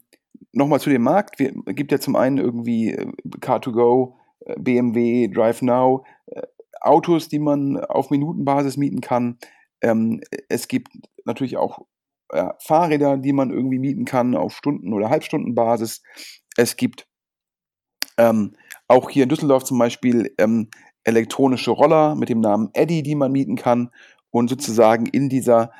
[0.51, 1.39] nochmal zu dem Markt.
[1.39, 6.41] Es gibt ja zum einen irgendwie äh, Car2Go, äh, BMW, Drive Now, äh,
[6.81, 9.37] Autos, die man auf Minutenbasis mieten kann.
[9.81, 10.89] Ähm, es gibt
[11.25, 11.85] natürlich auch
[12.33, 16.01] ja, Fahrräder, die man irgendwie mieten kann auf Stunden- oder Halbstundenbasis.
[16.55, 17.07] Es gibt
[18.17, 18.55] ähm,
[18.87, 20.69] auch hier in Düsseldorf zum Beispiel ähm,
[21.03, 23.91] elektronische Roller mit dem Namen Eddy, die man mieten kann
[24.29, 25.71] und sozusagen in dieser,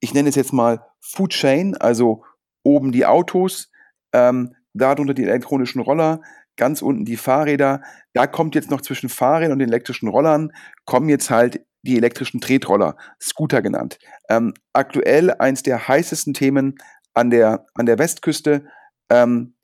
[0.00, 2.24] ich nenne es jetzt mal Food Chain, also
[2.62, 3.70] oben die Autos,
[4.14, 6.22] ähm, darunter die elektronischen Roller,
[6.56, 7.82] ganz unten die Fahrräder.
[8.14, 10.52] Da kommt jetzt noch zwischen Fahrrädern und den elektrischen Rollern,
[10.86, 13.98] kommen jetzt halt die elektrischen Tretroller, Scooter genannt.
[14.30, 16.76] Ähm, aktuell eins der heißesten Themen
[17.12, 18.66] an der, an der Westküste.
[19.10, 19.54] Ähm,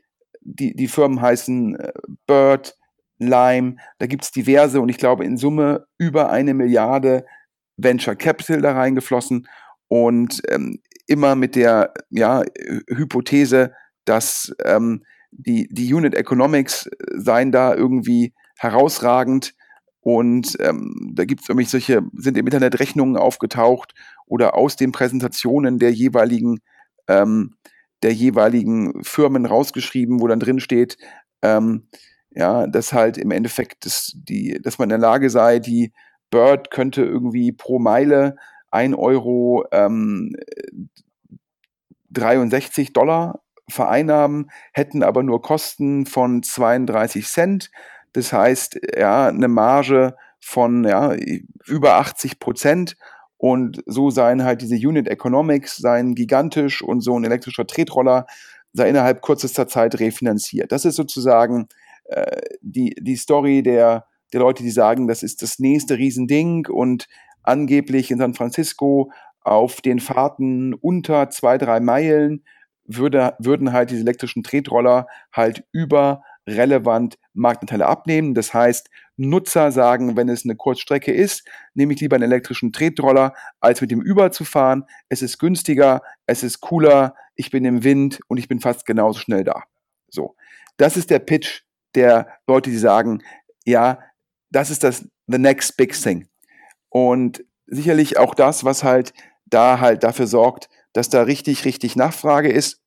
[0.42, 1.92] die, die Firmen heißen äh,
[2.26, 2.76] Bird,
[3.18, 7.26] Lime, da gibt es diverse und ich glaube in Summe über eine Milliarde
[7.76, 9.46] Venture Capital da reingeflossen
[9.88, 12.42] und ähm, immer mit der ja,
[12.88, 19.54] Hypothese, dass ähm, die, die Unit Economics äh, seien da irgendwie herausragend
[20.00, 23.94] und ähm, da gibt es nämlich solche, sind im Internet Rechnungen aufgetaucht
[24.26, 26.60] oder aus den Präsentationen der jeweiligen,
[27.06, 27.56] ähm,
[28.02, 30.96] der jeweiligen Firmen rausgeschrieben, wo dann drin steht,
[31.42, 31.88] ähm,
[32.30, 35.92] Ja, dass halt im Endeffekt, dass, die, dass man in der Lage sei, die
[36.30, 38.36] Bird könnte irgendwie pro Meile
[38.70, 40.36] 1 Euro ähm,
[42.10, 47.70] 63 Dollar vereinnahmen, hätten aber nur Kosten von 32 Cent.
[48.12, 51.14] Das heißt, ja, eine Marge von ja,
[51.66, 52.96] über 80 Prozent.
[53.36, 58.26] Und so seien halt diese Unit Economics seien gigantisch und so ein elektrischer Tretroller
[58.72, 60.72] sei innerhalb kürzester Zeit refinanziert.
[60.72, 61.68] Das ist sozusagen
[62.04, 67.08] äh, die, die Story der, der Leute, die sagen, das ist das nächste Riesending und
[67.42, 69.10] angeblich in San Francisco
[69.42, 72.44] auf den Fahrten unter zwei, drei Meilen
[72.96, 78.34] würde, würden halt diese elektrischen Tretroller halt über relevant Marktanteile abnehmen.
[78.34, 83.34] Das heißt, Nutzer sagen, wenn es eine Kurzstrecke ist, nehme ich lieber einen elektrischen Tretroller,
[83.60, 84.84] als mit dem Uber zu fahren.
[85.08, 89.20] Es ist günstiger, es ist cooler, ich bin im Wind und ich bin fast genauso
[89.20, 89.64] schnell da.
[90.08, 90.36] So.
[90.78, 91.62] Das ist der Pitch
[91.94, 93.22] der Leute, die sagen,
[93.66, 93.98] ja,
[94.50, 96.28] das ist das the next big thing.
[96.88, 99.12] Und sicherlich auch das, was halt
[99.46, 102.80] da halt dafür sorgt, dass da richtig, richtig Nachfrage ist.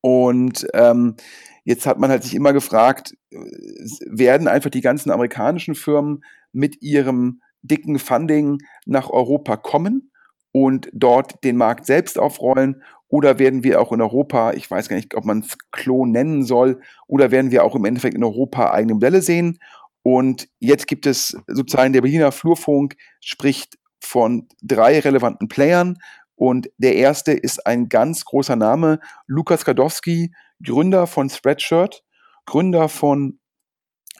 [0.00, 1.16] Und ähm,
[1.64, 7.42] jetzt hat man halt sich immer gefragt, werden einfach die ganzen amerikanischen Firmen mit ihrem
[7.62, 10.12] dicken Funding nach Europa kommen
[10.52, 14.96] und dort den Markt selbst aufrollen oder werden wir auch in Europa, ich weiß gar
[14.96, 18.70] nicht, ob man es Klon nennen soll, oder werden wir auch im Endeffekt in Europa
[18.70, 19.58] eigene Modelle sehen?
[20.02, 25.98] Und jetzt gibt es sozusagen der Berliner Flurfunk spricht von drei relevanten Playern.
[26.38, 30.32] Und der erste ist ein ganz großer Name, Lukas Kadowski,
[30.64, 32.04] Gründer von Spreadshirt,
[32.46, 33.40] Gründer von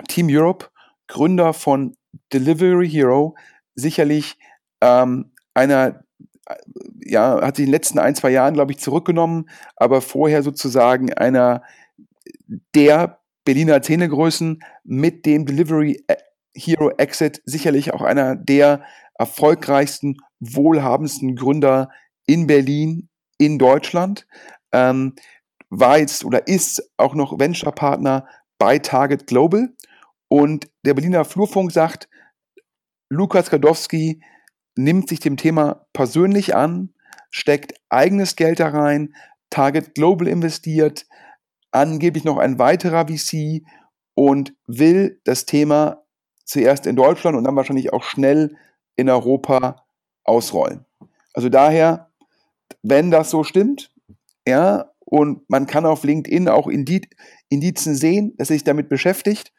[0.08, 0.66] Team Europe,
[1.06, 1.96] Gründer von
[2.32, 3.36] Delivery Hero,
[3.76, 4.36] sicherlich
[4.80, 6.04] ähm, einer
[7.04, 11.12] ja, hat sich in den letzten ein, zwei Jahren, glaube ich, zurückgenommen, aber vorher sozusagen
[11.12, 11.62] einer
[12.74, 16.16] der Berliner Zähnegrößen mit dem Delivery äh,
[16.54, 18.82] Hero Exit sicherlich auch einer der
[19.14, 21.90] erfolgreichsten, wohlhabendsten Gründer
[22.28, 24.26] in Berlin, in Deutschland.
[24.70, 25.16] Ähm,
[25.70, 28.26] war jetzt oder ist auch noch Venture-Partner
[28.58, 29.70] bei Target Global.
[30.28, 32.08] Und der Berliner Flurfunk sagt,
[33.08, 34.22] Lukas Gadowski
[34.76, 36.94] nimmt sich dem Thema persönlich an,
[37.30, 39.14] steckt eigenes Geld da rein,
[39.50, 41.06] Target Global investiert,
[41.70, 43.62] angeblich noch ein weiterer VC
[44.14, 46.04] und will das Thema
[46.44, 48.56] zuerst in Deutschland und dann wahrscheinlich auch schnell
[48.96, 49.86] in Europa
[50.24, 50.84] ausrollen.
[51.32, 52.07] Also daher,
[52.82, 53.90] wenn das so stimmt,
[54.46, 59.52] ja, und man kann auf LinkedIn auch Indizen sehen, dass er sich damit beschäftigt,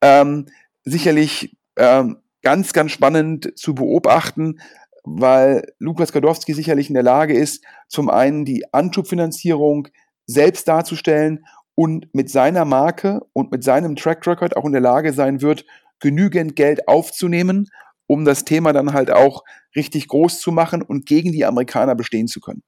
[0.00, 0.46] ähm,
[0.84, 4.60] sicherlich ähm, ganz, ganz spannend zu beobachten,
[5.04, 9.88] weil Lukas Gadowski sicherlich in der Lage ist, zum einen die Anschubfinanzierung
[10.26, 11.44] selbst darzustellen
[11.76, 15.64] und mit seiner Marke und mit seinem Track Record auch in der Lage sein wird,
[16.00, 17.68] genügend Geld aufzunehmen,
[18.06, 22.28] um das Thema dann halt auch richtig groß zu machen und gegen die Amerikaner bestehen
[22.28, 22.62] zu können.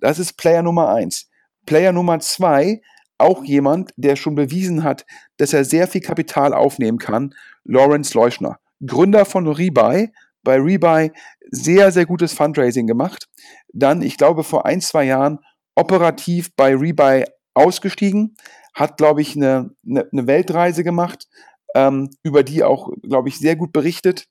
[0.00, 1.28] Das ist Player Nummer eins.
[1.66, 2.80] Player Nummer zwei,
[3.18, 5.04] auch jemand, der schon bewiesen hat,
[5.36, 8.58] dass er sehr viel Kapital aufnehmen kann, Lawrence Leuschner.
[8.84, 10.10] Gründer von Rebuy,
[10.42, 11.12] bei Rebuy
[11.50, 13.28] sehr, sehr gutes Fundraising gemacht.
[13.72, 15.38] Dann, ich glaube, vor ein, zwei Jahren
[15.74, 17.24] operativ bei Rebuy
[17.54, 18.36] ausgestiegen,
[18.74, 21.26] hat, glaube ich, eine, eine, Weltreise gemacht,
[21.74, 24.28] ähm, über die auch, glaube ich, sehr gut berichtet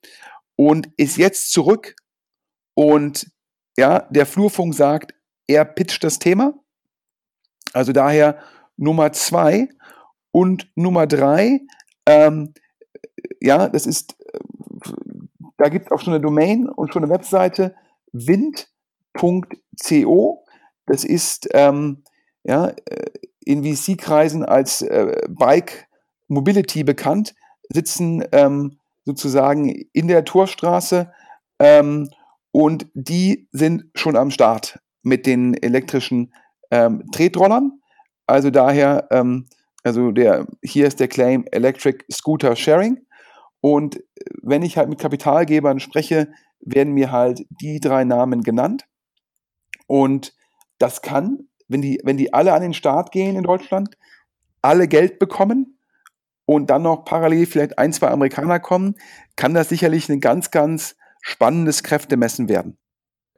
[0.59, 1.95] und ist jetzt zurück
[2.73, 3.31] und
[3.77, 5.13] ja, der Flurfunk sagt,
[5.47, 6.53] er pitcht das Thema.
[7.71, 8.39] Also daher
[8.75, 9.69] Nummer zwei
[10.31, 11.61] und Nummer drei,
[12.05, 12.53] ähm,
[13.39, 14.17] ja, das ist
[15.55, 17.73] da gibt es auch schon eine Domain und schon eine Webseite
[18.11, 19.15] wind.co.
[20.87, 22.03] Das ist ähm,
[22.43, 23.11] ja, äh,
[23.45, 25.87] in VC-Kreisen als äh, Bike
[26.27, 27.33] Mobility bekannt,
[27.69, 28.78] sitzen ähm,
[29.09, 31.11] sozusagen in der Torstraße
[31.57, 32.09] ähm,
[32.51, 36.31] und die sind schon am Start mit den elektrischen
[36.69, 37.81] ähm, Tretrollern.
[38.27, 39.47] Also daher, ähm,
[39.83, 42.99] also der, hier ist der Claim Electric Scooter Sharing.
[43.61, 43.99] Und
[44.43, 48.85] wenn ich halt mit Kapitalgebern spreche, werden mir halt die drei Namen genannt.
[49.87, 50.35] Und
[50.77, 53.97] das kann, wenn die, wenn die alle an den Start gehen in Deutschland,
[54.61, 55.78] alle Geld bekommen
[56.49, 58.95] und dann noch parallel vielleicht ein, zwei Amerikaner kommen,
[59.35, 62.75] kann das sicherlich ein ganz, ganz spannendes Kräftemessen werden.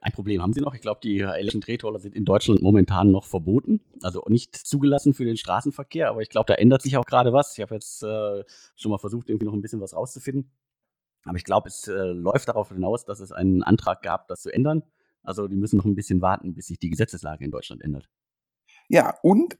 [0.00, 0.72] Ein Problem haben Sie noch.
[0.72, 5.26] Ich glaube, die elektrischen Drehtroller sind in Deutschland momentan noch verboten, also nicht zugelassen für
[5.26, 6.08] den Straßenverkehr.
[6.08, 7.52] Aber ich glaube, da ändert sich auch gerade was.
[7.58, 8.44] Ich habe jetzt äh,
[8.76, 10.50] schon mal versucht, irgendwie noch ein bisschen was rauszufinden.
[11.26, 14.50] Aber ich glaube, es äh, läuft darauf hinaus, dass es einen Antrag gab, das zu
[14.50, 14.84] ändern.
[15.22, 18.08] Also die müssen noch ein bisschen warten, bis sich die Gesetzeslage in Deutschland ändert.
[18.88, 19.58] Ja, und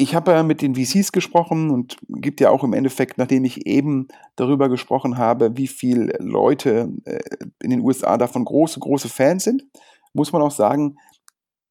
[0.00, 3.66] ich habe ja mit den VCs gesprochen und gibt ja auch im Endeffekt, nachdem ich
[3.66, 7.20] eben darüber gesprochen habe, wie viele Leute äh,
[7.62, 9.66] in den USA davon große, große Fans sind,
[10.12, 10.96] muss man auch sagen,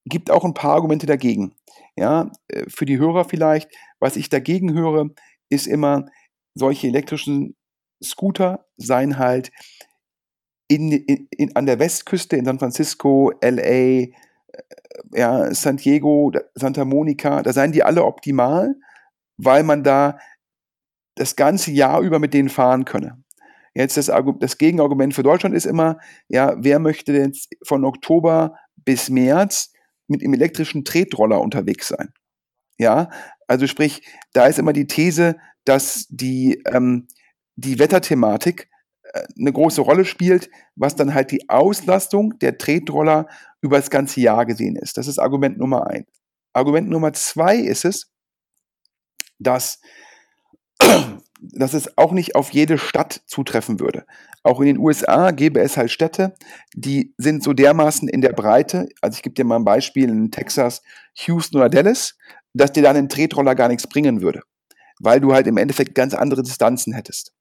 [0.05, 1.53] gibt auch ein paar Argumente dagegen.
[1.95, 5.09] Ja, äh, für die Hörer vielleicht, was ich dagegen höre,
[5.49, 6.05] ist immer,
[6.53, 7.55] solche elektrischen
[8.03, 9.51] Scooter seien halt
[10.67, 14.07] in, in, in, an der Westküste in San Francisco, LA,
[15.13, 18.75] ja, San Diego, Santa Monica, da seien die alle optimal,
[19.37, 20.17] weil man da
[21.15, 23.23] das ganze Jahr über mit denen fahren könne.
[23.73, 27.33] Jetzt das, das Gegenargument für Deutschland ist immer, ja, wer möchte denn
[27.63, 29.71] von Oktober bis März
[30.07, 32.09] mit dem elektrischen Tretroller unterwegs sein?
[32.79, 33.09] Ja,
[33.47, 34.01] also sprich,
[34.33, 37.07] da ist immer die These, dass die, ähm,
[37.55, 38.69] die Wetterthematik
[39.37, 43.27] eine große Rolle spielt, was dann halt die Auslastung der Tretroller
[43.61, 44.97] über das ganze Jahr gesehen ist.
[44.97, 46.07] Das ist Argument Nummer eins.
[46.53, 48.11] Argument Nummer zwei ist es,
[49.39, 49.79] dass,
[51.39, 54.05] dass es auch nicht auf jede Stadt zutreffen würde.
[54.43, 56.35] Auch in den USA gäbe es halt Städte,
[56.73, 60.31] die sind so dermaßen in der Breite, also ich gebe dir mal ein Beispiel in
[60.31, 60.81] Texas,
[61.25, 62.17] Houston oder Dallas,
[62.53, 64.41] dass dir dann ein Tretroller gar nichts bringen würde,
[64.99, 67.33] weil du halt im Endeffekt ganz andere Distanzen hättest.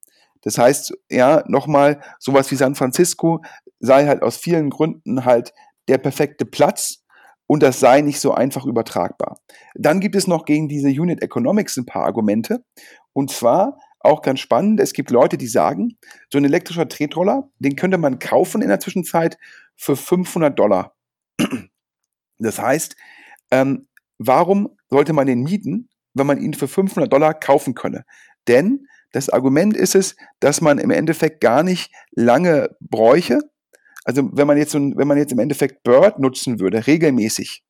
[0.47, 3.43] Das heißt, ja, nochmal, sowas wie San Francisco
[3.81, 5.53] sei halt aus vielen Gründen halt
[5.89, 7.03] der perfekte Platz
[7.47, 9.41] und das sei nicht so einfach übertragbar.
[9.75, 12.63] Dann gibt es noch gegen diese Unit Economics ein paar Argumente.
[13.11, 15.97] Und zwar auch ganz spannend, es gibt Leute, die sagen,
[16.31, 19.37] so ein elektrischer Tretroller, den könnte man kaufen in der Zwischenzeit
[19.75, 20.95] für 500 Dollar.
[22.39, 22.95] Das heißt,
[23.51, 23.85] ähm,
[24.17, 28.05] warum sollte man den mieten, wenn man ihn für 500 Dollar kaufen könne?
[28.47, 33.39] Denn das Argument ist es, dass man im Endeffekt gar nicht lange bräuche,
[34.07, 37.63] also wenn man jetzt, wenn man jetzt im Endeffekt Bird nutzen würde, regelmäßig,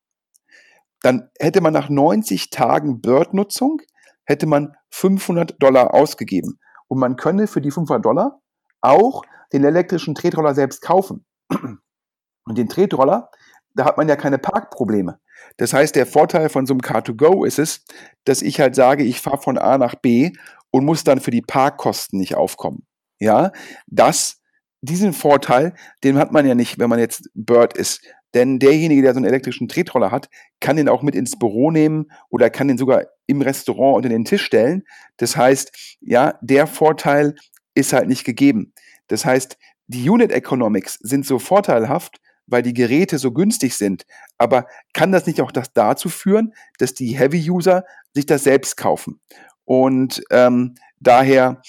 [1.01, 3.81] dann hätte man nach 90 Tagen Bird-Nutzung,
[4.23, 6.59] hätte man 500 Dollar ausgegeben.
[6.87, 8.39] Und man könne für die 500 Dollar
[8.81, 11.25] auch den elektrischen Tretroller selbst kaufen.
[11.49, 13.29] Und den Tretroller,
[13.73, 15.19] da hat man ja keine Parkprobleme.
[15.57, 17.83] Das heißt, der Vorteil von so einem Car2Go ist es,
[18.25, 20.33] dass ich halt sage, ich fahre von A nach B
[20.71, 22.85] und muss dann für die Parkkosten nicht aufkommen.
[23.19, 23.51] Ja,
[23.87, 24.41] das
[24.81, 28.01] diesen Vorteil, den hat man ja nicht, wenn man jetzt Bird ist.
[28.33, 32.11] Denn derjenige, der so einen elektrischen Tretroller hat, kann den auch mit ins Büro nehmen
[32.29, 34.83] oder kann den sogar im Restaurant unter den Tisch stellen.
[35.17, 37.35] Das heißt, ja, der Vorteil
[37.73, 38.73] ist halt nicht gegeben.
[39.07, 44.05] Das heißt, die Unit Economics sind so vorteilhaft, weil die Geräte so günstig sind.
[44.37, 49.19] Aber kann das nicht auch das dazu führen, dass die Heavy-User sich das selbst kaufen?
[49.67, 51.61] Und ähm, daher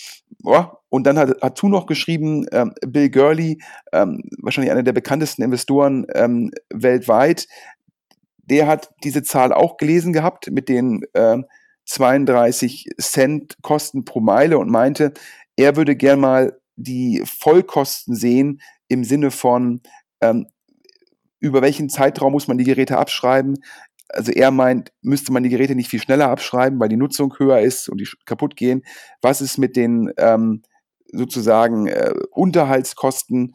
[0.44, 3.60] ja, und dann hat, hat Tu noch geschrieben, ähm, Bill Gurley,
[3.92, 7.46] ähm, wahrscheinlich einer der bekanntesten Investoren ähm, weltweit,
[8.38, 11.44] der hat diese Zahl auch gelesen gehabt mit den ähm,
[11.84, 15.12] 32 Cent Kosten pro Meile und meinte,
[15.56, 19.82] er würde gern mal die Vollkosten sehen im Sinne von,
[20.20, 20.46] ähm,
[21.40, 23.56] über welchen Zeitraum muss man die Geräte abschreiben,
[24.08, 27.60] also er meint, müsste man die Geräte nicht viel schneller abschreiben, weil die Nutzung höher
[27.60, 28.82] ist und die kaputt gehen.
[29.20, 30.62] Was ist mit den ähm,
[31.12, 33.54] sozusagen äh, Unterhaltskosten?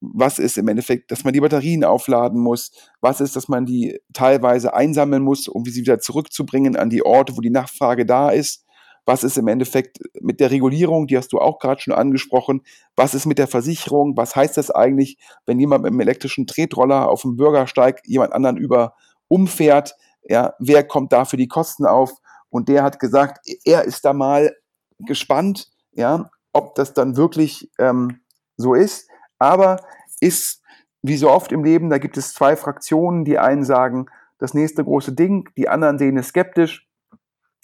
[0.00, 2.72] Was ist im Endeffekt, dass man die Batterien aufladen muss?
[3.00, 7.36] Was ist, dass man die teilweise einsammeln muss, um sie wieder zurückzubringen an die Orte,
[7.36, 8.64] wo die Nachfrage da ist?
[9.04, 11.06] Was ist im Endeffekt mit der Regulierung?
[11.06, 12.60] Die hast du auch gerade schon angesprochen.
[12.94, 14.16] Was ist mit der Versicherung?
[14.18, 18.58] Was heißt das eigentlich, wenn jemand mit einem elektrischen Tretroller auf dem Bürgersteig jemand anderen
[18.58, 18.94] über
[19.28, 22.12] umfährt, ja, wer kommt da für die Kosten auf?
[22.50, 24.54] Und der hat gesagt, er ist da mal
[24.98, 28.20] gespannt, ja, ob das dann wirklich ähm,
[28.56, 29.08] so ist.
[29.38, 29.80] Aber
[30.20, 30.62] ist,
[31.02, 33.24] wie so oft im Leben, da gibt es zwei Fraktionen.
[33.24, 34.06] Die einen sagen,
[34.38, 36.86] das nächste große Ding, die anderen sehen es skeptisch.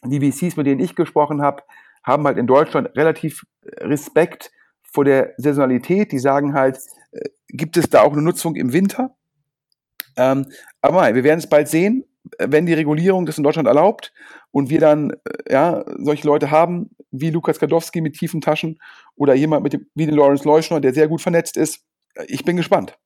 [0.04, 1.62] Die VCs, mit denen ich gesprochen habe,
[2.02, 6.12] haben halt in Deutschland relativ Respekt vor der Saisonalität.
[6.12, 6.78] Die sagen halt,
[7.12, 9.16] äh, gibt es da auch eine Nutzung im Winter?
[10.16, 10.46] Ähm,
[10.80, 12.04] aber wir werden es bald sehen,
[12.38, 14.12] wenn die Regulierung das in Deutschland erlaubt
[14.50, 18.78] und wir dann äh, ja, solche Leute haben, wie Lukas Gadowski mit tiefen Taschen
[19.16, 21.84] oder jemand mit dem, wie den Lawrence Leuschner, der sehr gut vernetzt ist.
[22.26, 22.98] Ich bin gespannt.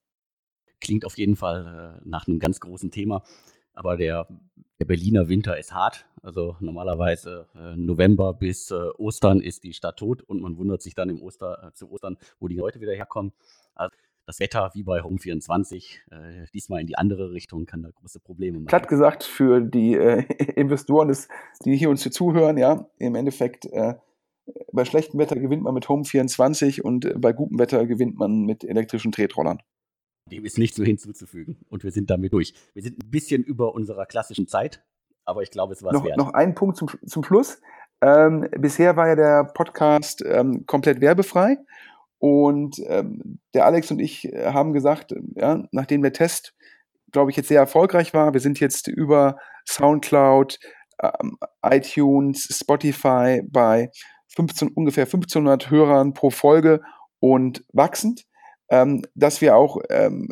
[0.80, 3.22] Klingt auf jeden Fall äh, nach einem ganz großen Thema.
[3.72, 4.26] Aber der,
[4.78, 6.06] der, Berliner Winter ist hart.
[6.22, 10.94] Also normalerweise äh, November bis äh, Ostern ist die Stadt tot und man wundert sich
[10.94, 13.32] dann im Oster, äh, zu Ostern, wo die Leute wieder herkommen.
[13.74, 13.94] Also
[14.28, 18.20] das Wetter wie bei Home 24 äh, diesmal in die andere Richtung kann da große
[18.20, 18.66] Probleme machen.
[18.66, 20.22] Platt gesagt für die äh,
[20.54, 21.28] Investoren, des,
[21.64, 23.94] die hier uns hier zuhören, ja, im Endeffekt äh,
[24.70, 28.42] bei schlechtem Wetter gewinnt man mit Home 24 und äh, bei gutem Wetter gewinnt man
[28.42, 29.62] mit elektrischen Tretrollern.
[30.30, 32.52] Dem ist nichts so hinzuzufügen und wir sind damit durch.
[32.74, 34.84] Wir sind ein bisschen über unserer klassischen Zeit,
[35.24, 36.18] aber ich glaube, es war noch, wert.
[36.18, 37.62] Noch ein Punkt zum, zum Schluss.
[38.02, 41.56] Ähm, bisher war ja der Podcast ähm, komplett werbefrei
[42.18, 46.54] und ähm, der Alex und ich äh, haben gesagt, ja, nachdem der Test,
[47.12, 50.58] glaube ich, jetzt sehr erfolgreich war, wir sind jetzt über SoundCloud,
[51.02, 53.90] ähm, iTunes, Spotify bei
[54.34, 56.80] 15, ungefähr 1500 Hörern pro Folge
[57.20, 58.24] und wachsend,
[58.68, 60.28] ähm, dass wir auch, ähm,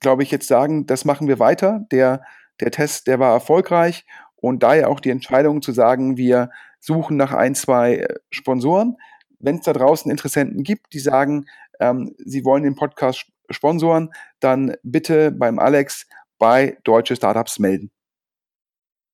[0.00, 1.86] glaube ich, jetzt sagen, das machen wir weiter.
[1.92, 2.22] Der,
[2.60, 4.06] der Test, der war erfolgreich
[4.36, 6.50] und daher auch die Entscheidung zu sagen, wir
[6.80, 8.96] suchen nach ein, zwei äh, Sponsoren.
[9.40, 11.46] Wenn es da draußen Interessenten gibt, die sagen,
[11.80, 16.06] ähm, sie wollen den Podcast sponsoren, dann bitte beim Alex
[16.38, 17.90] bei Deutsche Startups melden.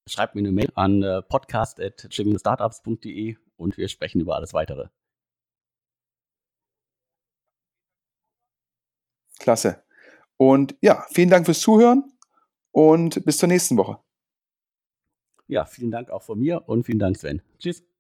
[0.09, 4.89] Schreibt mir eine Mail an äh, podcast.startups.de und wir sprechen über alles weitere.
[9.39, 9.83] Klasse.
[10.37, 12.13] Und ja, vielen Dank fürs Zuhören
[12.73, 13.99] und bis zur nächsten Woche.
[15.49, 17.43] Ja, vielen Dank auch von mir und vielen Dank, Sven.
[17.59, 17.96] Tschüss.